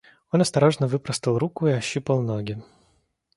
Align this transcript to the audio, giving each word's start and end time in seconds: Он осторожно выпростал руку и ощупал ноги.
Он 0.31 0.41
осторожно 0.41 0.87
выпростал 0.87 1.37
руку 1.37 1.67
и 1.67 1.73
ощупал 1.73 2.21
ноги. 2.23 2.59